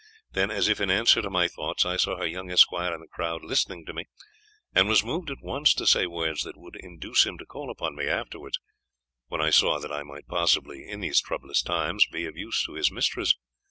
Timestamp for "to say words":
5.75-6.41